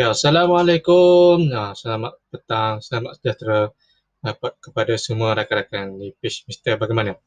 [0.00, 1.52] Ya, Assalamualaikum.
[1.52, 3.68] Nah, selamat petang, selamat sejahtera
[4.24, 7.20] dapat kepada semua rakan-rakan di page Mister Bagaimana.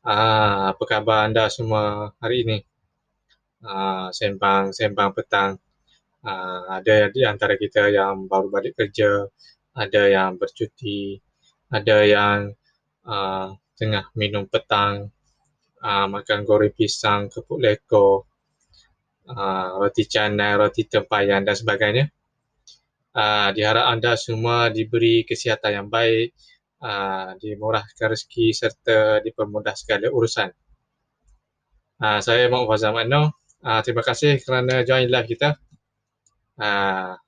[0.00, 2.58] Ah, apa khabar anda semua hari ini?
[3.60, 5.60] Ah, sembang, sembang petang.
[6.24, 9.28] Ah, ada di antara kita yang baru balik kerja,
[9.76, 11.20] ada yang bercuti,
[11.68, 12.48] ada yang
[13.04, 15.12] ah, tengah minum petang,
[15.84, 18.24] ah, makan goreng pisang, kepuk leko,
[19.28, 22.08] uh, roti canai, roti tempayan dan sebagainya.
[23.12, 26.32] Uh, diharap anda semua diberi kesihatan yang baik,
[26.84, 30.48] uh, dimurahkan rezeki serta dipermudah segala urusan.
[31.98, 33.34] Uh, saya Mak Fazal Makno.
[33.58, 35.58] Uh, terima kasih kerana join live kita.
[36.54, 37.18] Uh,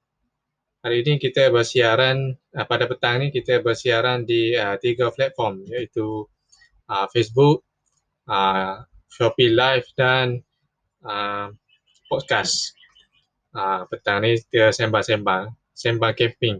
[0.79, 6.23] hari ini kita bersiaran, uh, pada petang ni kita bersiaran di uh, tiga platform iaitu
[6.87, 7.67] uh, Facebook,
[8.31, 8.79] uh,
[9.11, 10.39] Shopee Live dan
[11.03, 11.51] uh,
[12.11, 12.75] podcast.
[13.55, 16.59] Ha, petang ni kita sembang-sembang, sembang camping.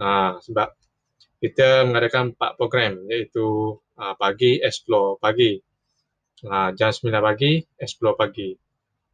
[0.00, 0.72] Ha, sebab
[1.44, 5.60] kita mengadakan empat program iaitu ha, pagi, explore pagi.
[6.48, 8.56] Ha, jam 9 pagi, explore pagi.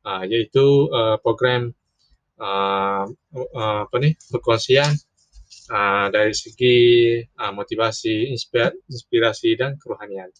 [0.06, 1.69] Ha, iaitu uh, program
[2.41, 4.89] uh, uh, apa ni, perkongsian
[5.75, 6.78] uh, dari segi
[7.20, 8.31] uh, motivasi,
[8.89, 10.31] inspirasi dan kerohanian.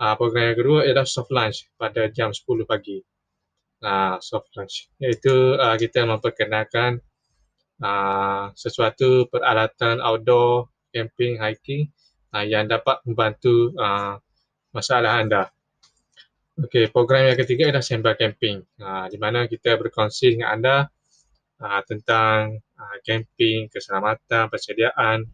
[0.00, 3.04] Uh, program yang kedua ialah soft lunch pada jam 10 pagi
[3.84, 7.00] uh, soft launch iaitu uh, kita memperkenalkan
[7.80, 11.88] uh, sesuatu peralatan outdoor camping hiking
[12.34, 14.20] uh, yang dapat membantu uh,
[14.70, 15.50] masalah anda.
[16.60, 20.76] Okey, program yang ketiga adalah sembang camping uh, di mana kita berkongsi dengan anda
[21.56, 25.24] uh, tentang uh, camping, keselamatan, persediaan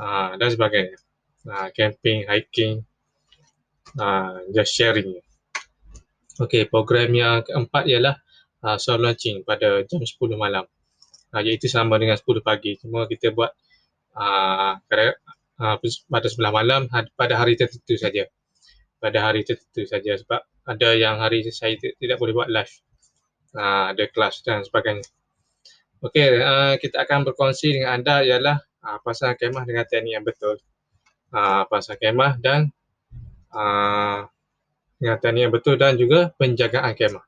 [0.00, 0.96] uh, dan sebagainya.
[1.46, 2.82] Uh, camping, hiking,
[4.00, 5.20] uh, just sharing.
[6.36, 8.12] Okey, program yang keempat ialah
[8.60, 10.68] uh, soft launching pada jam 10 malam.
[11.32, 12.76] Uh, iaitu sama dengan 10 pagi.
[12.76, 13.56] Cuma kita buat
[14.12, 15.76] uh, uh,
[16.12, 18.28] pada sebelah malam pada hari tertentu saja.
[19.00, 22.74] Pada hari tertentu saja sebab ada yang hari saya tidak boleh buat live.
[23.56, 25.08] Uh, ada kelas dan sebagainya.
[26.04, 30.60] Okey, uh, kita akan berkongsi dengan anda ialah uh, pasal kemah dengan teknik yang betul.
[31.32, 32.68] Uh, pasal kemah dan
[33.56, 34.28] uh,
[35.00, 37.24] ingatan yang betul dan juga penjagaan kemah.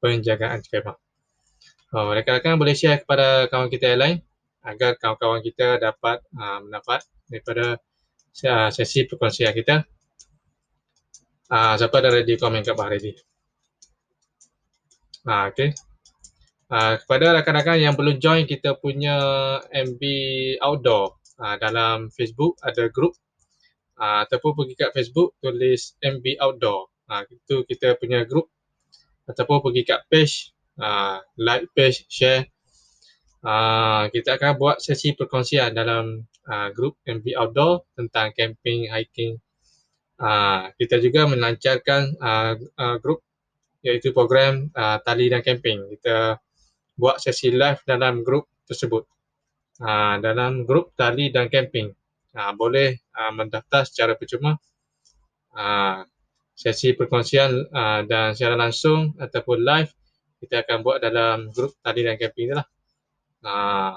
[0.00, 0.96] Penjagaan kemah.
[1.96, 4.16] Oh, rakan-rakan boleh share kepada kawan kita yang lain
[4.66, 7.00] agar kawan-kawan kita dapat uh, mendapat
[7.30, 7.78] daripada
[8.44, 9.86] uh, sesi perkongsian kita.
[11.46, 13.14] Uh, siapa dah ready komen kat bawah ready?
[15.22, 15.70] Uh, okay.
[16.66, 19.14] Uh, kepada rakan-rakan yang belum join kita punya
[19.70, 20.02] MB
[20.58, 23.14] Outdoor uh, dalam Facebook ada grup
[24.02, 28.50] uh, ataupun pergi kat Facebook tulis MB Outdoor ha, itu kita punya group.
[29.26, 32.46] Ataupun pergi kat page ha, like page share.
[33.46, 39.38] Ha, kita akan buat sesi perkongsian dalam ha, group MV Outdoor tentang camping, hiking.
[40.16, 43.22] Ha, kita juga melancarkan ha, ha, group
[43.86, 45.86] iaitu program ha, tali dan camping.
[45.94, 46.38] Kita
[46.96, 49.04] buat sesi live dalam group tersebut.
[49.84, 51.92] Ha, dalam group tali dan camping.
[52.34, 54.56] Ha, boleh ha, mendaftar secara percuma.
[55.54, 56.02] Ha,
[56.56, 59.92] sesi perkongsian uh, dan secara langsung ataupun live
[60.40, 62.66] kita akan buat dalam grup tali dan camping lah.
[63.44, 63.94] Uh,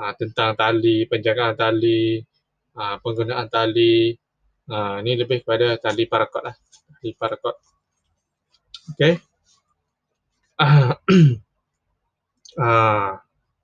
[0.00, 2.20] uh, tentang tali, penjagaan tali,
[2.76, 4.16] uh, penggunaan tali.
[4.66, 6.56] Uh, ni lebih kepada tali parakot lah.
[6.98, 7.54] Tali parakot.
[8.96, 9.22] Okay.
[10.58, 10.96] Uh,
[12.64, 13.10] uh,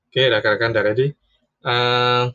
[0.08, 1.08] okay, rakan-rakan dah ready.
[1.62, 2.30] Uh,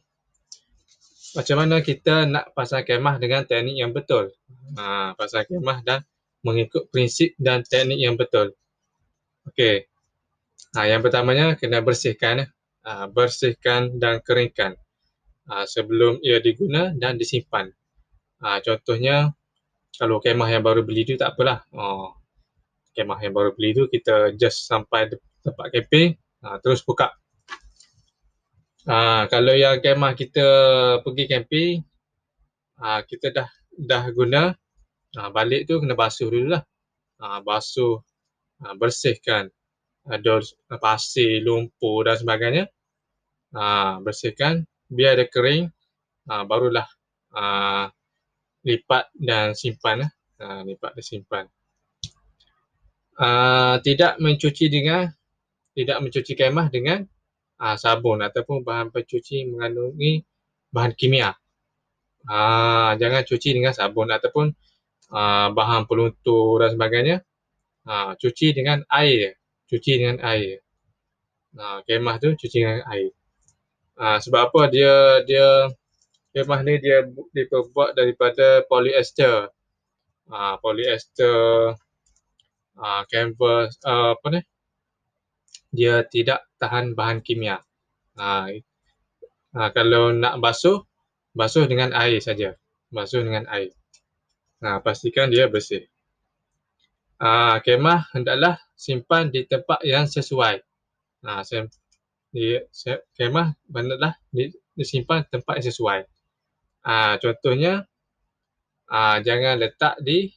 [1.37, 4.33] macam mana kita nak pasang kemah dengan teknik yang betul.
[4.73, 6.01] Ha, pasang kemah dan
[6.41, 8.57] mengikut prinsip dan teknik yang betul.
[9.53, 9.85] Okey.
[10.73, 12.49] Ha, yang pertamanya kena bersihkan.
[12.81, 14.73] Ha, bersihkan dan keringkan
[15.45, 17.69] ha, sebelum ia diguna dan disimpan.
[18.41, 19.29] Ha, contohnya
[19.93, 21.61] kalau kemah yang baru beli tu tak apalah.
[21.69, 22.17] Oh,
[22.97, 25.13] kemah yang baru beli tu kita just sampai
[25.45, 27.13] tempat camping ha, terus buka
[28.87, 30.47] Ha, kalau yang kemah kita
[31.03, 31.83] pergi camping,
[32.79, 34.55] ha, kita dah dah guna,
[35.19, 36.63] ha, balik tu kena basuh dulu lah.
[37.19, 37.99] Ha, basuh,
[38.63, 39.51] ha, bersihkan.
[40.07, 40.39] Ada
[40.79, 42.71] pasir, lumpur dan sebagainya.
[43.51, 45.67] Ha, bersihkan, biar dia kering,
[46.31, 46.87] ha, barulah
[47.35, 47.91] ha,
[48.63, 50.07] lipat dan simpan.
[50.39, 51.45] Ha, lipat dan simpan.
[53.19, 55.11] Ha, tidak mencuci dengan,
[55.75, 57.03] tidak mencuci kemah dengan
[57.61, 60.23] uh, sabun ataupun bahan pencuci mengandungi
[60.73, 61.33] bahan kimia.
[62.27, 64.51] Uh, jangan cuci dengan sabun ataupun
[65.13, 67.17] uh, bahan peluntur dan sebagainya.
[67.87, 69.39] Uh, cuci dengan air.
[69.67, 70.63] Cuci dengan air.
[71.57, 73.09] Ha, kemah tu cuci dengan air.
[73.97, 75.71] Ha, sebab apa dia dia
[76.35, 79.49] kemah ni dia diperbuat daripada polyester.
[80.29, 81.73] Ha, polyester
[82.77, 84.41] uh, canvas uh, apa ni?
[85.71, 87.61] Dia tidak tahan bahan kimia.
[88.17, 88.49] Ha,
[89.73, 90.85] kalau nak basuh,
[91.33, 92.53] basuh dengan air saja.
[92.93, 93.73] Basuh dengan air.
[94.61, 95.85] Ha, pastikan dia bersih.
[97.17, 100.61] Ha, kemah hendaklah simpan di tempat yang sesuai.
[101.25, 101.41] Ha,
[102.29, 102.57] di,
[103.17, 104.13] kemah hendaklah
[104.77, 105.99] disimpan tempat yang sesuai.
[106.85, 107.85] Ha, contohnya,
[108.89, 110.29] ha, jangan letak di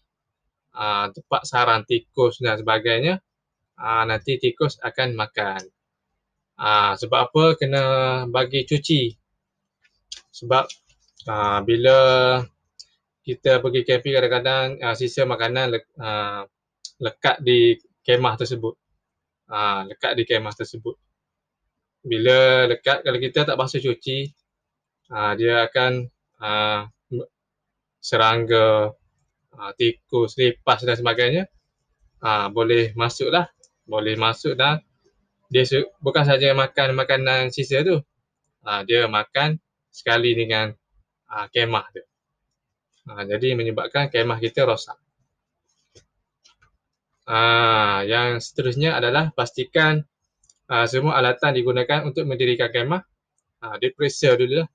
[0.72, 3.20] ha, tempat sarang tikus dan sebagainya.
[3.80, 5.62] Ha, nanti tikus akan makan.
[6.60, 7.82] Ha, sebab apa kena
[8.28, 9.08] bagi cuci?
[10.30, 10.64] Sebab
[11.32, 11.98] ha, bila
[13.20, 16.42] kita pergi camping kadang-kadang uh, sisa makanan le, uh,
[16.98, 18.74] lekat di kemah tersebut.
[19.50, 20.96] Uh, lekat di kemah tersebut.
[22.00, 24.32] Bila lekat, kalau kita tak basuh cuci,
[25.12, 26.08] uh, dia akan
[26.40, 26.88] uh,
[28.00, 28.96] serangga,
[29.52, 31.44] uh, tikus, lipas dan sebagainya.
[32.20, 33.52] Uh, boleh masuklah.
[33.90, 34.78] Boleh masuk dan
[35.50, 35.66] dia
[35.98, 37.98] bukan saja makan makanan sisa tu.
[38.62, 39.58] Uh, dia makan
[39.90, 40.70] sekali dengan
[41.26, 42.06] uh, kemah tu.
[43.10, 44.94] Ha, jadi menyebabkan kemah kita rosak.
[47.26, 50.06] Ha, yang seterusnya adalah pastikan
[50.70, 53.02] ha, semua alatan digunakan untuk mendirikan kemah
[53.64, 54.68] ha, diperiksa dulu lah.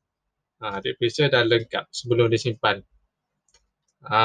[0.60, 2.84] Ha, diperiksa dan lengkap sebelum disimpan.
[4.04, 4.20] Ha,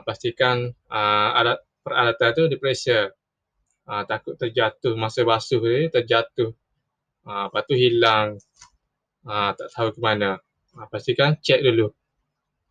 [0.00, 3.12] pastikan ha, alat peralatan tu diperiksa.
[3.86, 6.50] Ha, takut terjatuh masa basuh ni terjatuh.
[7.26, 8.38] Ha, lepas tu hilang.
[9.26, 10.38] Ha, tak tahu ke mana.
[10.74, 11.88] Ha, pastikan cek dulu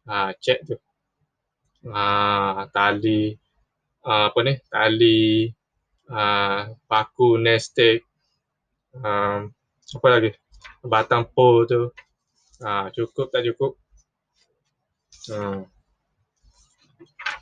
[0.05, 0.77] ha, check tu.
[1.89, 3.33] Ha, tali
[4.05, 4.53] ha, apa ni?
[4.69, 5.49] Tali
[6.13, 6.23] ha,
[6.89, 7.99] paku nestek
[9.01, 9.41] ha,
[9.95, 10.31] apa lagi?
[10.85, 11.81] Batang pole tu.
[12.63, 13.75] Ha, cukup tak cukup?
[15.31, 15.65] Ha.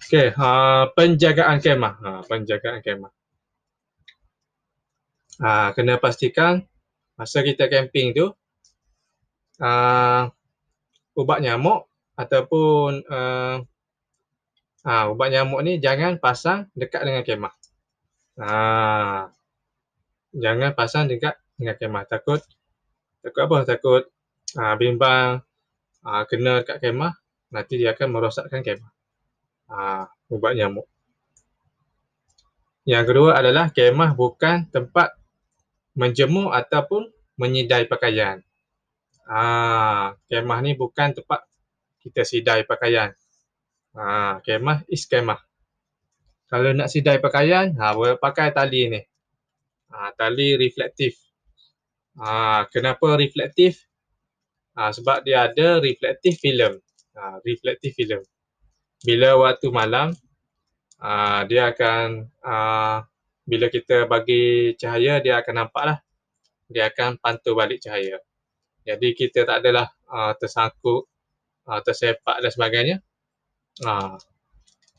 [0.04, 0.50] Okey, ha,
[0.96, 1.94] penjagaan kemah.
[2.02, 3.12] Ha, penjagaan kemah.
[5.44, 6.64] Ha, kena pastikan
[7.20, 8.32] masa kita camping tu
[9.60, 10.24] uh,
[11.20, 11.84] ubat nyamuk
[12.16, 13.60] ataupun uh,
[14.88, 17.54] uh, ubat nyamuk ni jangan pasang dekat dengan kemah.
[18.40, 19.28] Uh,
[20.32, 22.08] jangan pasang dekat dengan kemah.
[22.08, 22.40] Takut
[23.20, 23.58] takut apa?
[23.68, 24.04] Takut
[24.56, 25.44] uh, bimbang
[26.08, 27.20] uh, kena dekat kemah
[27.52, 28.92] nanti dia akan merosakkan kemah.
[29.68, 30.88] Uh, ubat nyamuk.
[32.88, 35.20] Yang kedua adalah kemah bukan tempat
[35.94, 38.42] menjemur ataupun menyidai pakaian.
[39.24, 41.48] Ah, kemah ni bukan tempat
[42.04, 43.16] kita sidai pakaian.
[43.96, 45.40] Ha, kemah is kemah.
[46.52, 49.02] Kalau nak sidai pakaian, ha, boleh pakai tali ni.
[49.94, 51.18] Ha, tali reflektif.
[52.20, 53.88] Ha, kenapa reflektif?
[54.78, 56.78] Ha, sebab dia ada reflektif film.
[57.16, 58.22] Ha, reflektif film.
[59.02, 60.14] Bila waktu malam,
[61.00, 62.54] ha, dia akan, ha,
[63.44, 65.98] bila kita bagi cahaya, dia akan nampak lah.
[66.72, 68.24] Dia akan pantul balik cahaya.
[68.84, 71.08] Jadi kita tak adalah uh, tersangkut
[71.68, 72.98] uh, tersepak dan sebagainya.
[73.84, 74.16] Uh,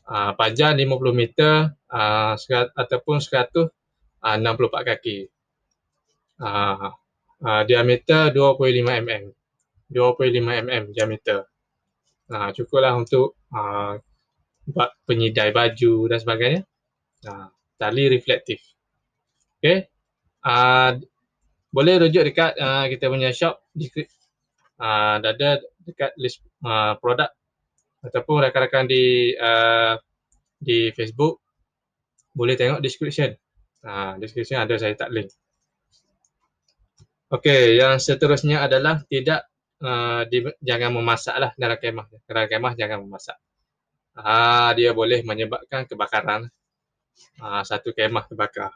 [0.09, 5.17] uh, panjang 50 meter uh, serat, ataupun 164 uh, kaki.
[6.41, 6.91] Uh,
[7.45, 9.23] uh, diameter 25 mm.
[9.89, 11.45] 25 mm diameter.
[12.25, 14.01] Uh, cukuplah untuk uh,
[14.65, 16.61] buat penyidai baju dan sebagainya.
[17.21, 18.61] Uh, tali reflektif.
[19.59, 19.89] Okay.
[20.45, 21.01] Uh,
[21.73, 23.65] boleh rujuk dekat uh, kita punya shop
[24.79, 27.27] uh, ada dekat list uh, produk
[28.05, 29.97] ataupun rakan-rakan di uh,
[30.61, 31.41] di Facebook
[32.35, 33.33] boleh tengok description.
[33.85, 35.31] Uh, description ada saya tak link.
[37.33, 39.49] Okey, yang seterusnya adalah tidak
[39.81, 42.05] uh, di, jangan memasak lah dalam kemah.
[42.27, 43.37] Dalam kemah jangan memasak.
[44.15, 46.47] Uh, dia boleh menyebabkan kebakaran.
[47.39, 48.71] Uh, satu kemah terbakar.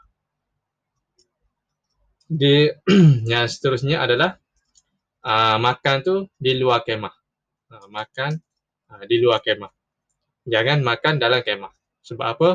[2.30, 2.70] Di
[3.30, 4.36] yang seterusnya adalah
[5.24, 7.14] uh, makan tu di luar kemah.
[7.72, 8.36] Uh, makan
[8.92, 9.72] uh, di luar kemah.
[10.48, 11.72] Jangan makan dalam kemah.
[12.04, 12.50] Sebab apa?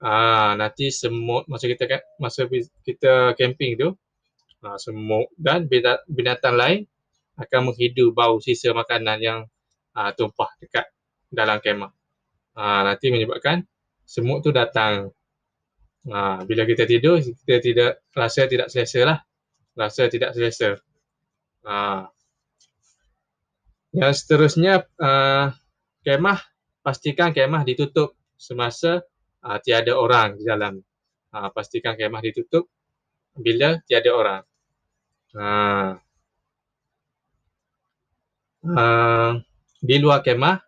[0.00, 1.84] Uh, nanti semut masa kita
[2.16, 2.48] masa
[2.88, 3.92] kita camping tu
[4.64, 5.68] uh, semut dan
[6.08, 6.88] binatang lain
[7.36, 9.38] akan menghidu bau sisa makanan yang
[9.96, 10.88] uh, tumpah dekat
[11.32, 11.92] dalam kemah.
[12.56, 13.64] Uh, nanti menyebabkan
[14.10, 15.14] semut tu datang.
[16.02, 19.18] Uh, bila kita tidur, kita tidak rasa tidak selesa lah.
[19.78, 20.74] Rasa tidak selesa.
[21.62, 22.10] Ha.
[23.94, 25.54] Yang seterusnya uh,
[26.02, 26.42] kemah
[26.82, 29.06] pastikan kemah ditutup semasa
[29.46, 30.82] uh, tiada orang di dalam.
[31.30, 32.66] Uh, pastikan kemah ditutup
[33.38, 34.42] bila tiada orang.
[35.38, 35.46] Ha.
[38.60, 39.38] Uh,
[39.78, 40.58] di luar kemah,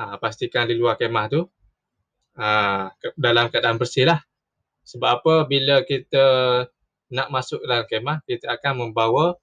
[0.00, 1.44] uh, pastikan di luar kemah tu
[2.38, 4.22] uh, dalam keadaan bersih lah.
[4.88, 6.24] Sebab apa bila kita
[7.12, 9.36] nak masuk dalam kemah, kita akan membawa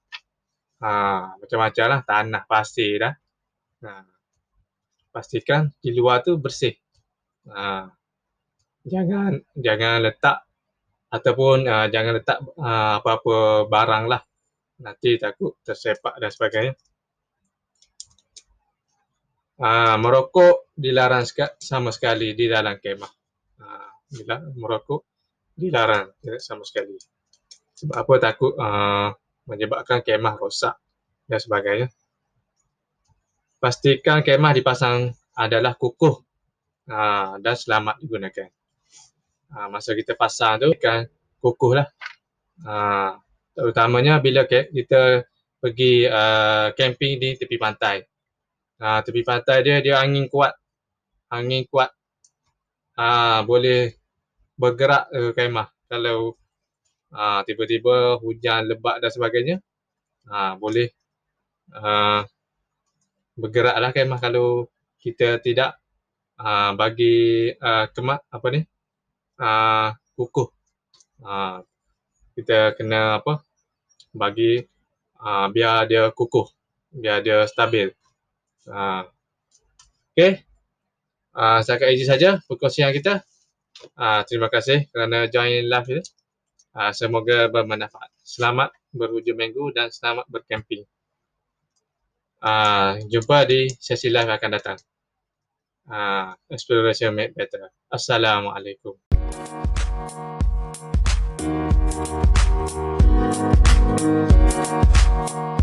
[0.82, 3.14] uh, macam-macam lah, tanah, pasir dah.
[3.86, 4.08] Uh,
[5.14, 6.74] pastikan di luar tu bersih.
[7.46, 7.88] Uh,
[8.84, 10.44] jangan jangan letak
[11.14, 14.22] ataupun uh, jangan letak uh, apa-apa barang lah.
[14.82, 16.74] Nanti takut tersepak dan sebagainya.
[19.56, 21.24] Uh, merokok dilarang
[21.64, 23.12] sama sekali di dalam kemah.
[23.64, 23.90] Uh,
[24.60, 25.08] merokok
[25.56, 26.12] dilarang
[26.44, 27.00] sama sekali.
[27.80, 29.16] Sebab apa takut uh,
[29.48, 30.76] menyebabkan kemah rosak
[31.24, 31.88] dan sebagainya.
[33.64, 36.16] Pastikan kemah dipasang adalah kukuh
[36.92, 38.52] uh, dan selamat digunakan
[39.72, 41.08] masa kita pasang tu kan
[41.40, 41.88] kukuh lah.
[43.56, 45.24] Terutamanya bila kita
[45.64, 48.04] pergi uh, camping di tepi pantai.
[48.76, 50.52] Uh, tepi pantai dia dia angin kuat.
[51.32, 51.92] Angin kuat.
[52.96, 53.96] Uh, boleh
[54.60, 55.72] bergerak uh, kemah.
[55.88, 56.36] Kalau
[57.16, 59.58] uh, tiba-tiba hujan lebat dan sebagainya.
[60.26, 60.90] Uh, boleh
[61.72, 62.26] uh,
[63.38, 64.68] bergeraklah kemah kalau
[65.00, 65.78] kita tidak
[66.40, 68.62] uh, bagi uh, kemat apa ni
[69.40, 70.50] uh, kukuh.
[71.24, 71.64] Uh,
[72.36, 73.44] kita kena apa?
[74.16, 74.64] Bagi
[75.20, 76.48] uh, biar dia kukuh,
[76.92, 77.92] biar dia stabil.
[78.66, 79.06] Ha.
[80.16, 80.42] Okey.
[81.36, 83.22] Ha, setakat ini saja perkongsian kita.
[84.00, 86.02] Ha, terima kasih kerana join live ini.
[86.76, 88.12] Ha, semoga bermanfaat.
[88.24, 90.88] Selamat berhujung minggu dan selamat berkemping.
[92.42, 94.78] Ha, jumpa di sesi live akan datang.
[95.92, 97.70] Ha, exploration made better.
[97.92, 98.98] Assalamualaikum.
[103.96, 105.55] Thank you.